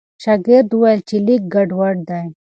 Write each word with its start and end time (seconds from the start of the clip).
شاګرد 0.23 0.69
وویل 0.71 0.99
چې 1.07 1.15
لیک 1.25 1.43
ګډوډ 1.53 1.97
دی. 2.09 2.25